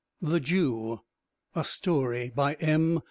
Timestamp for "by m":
2.33-2.99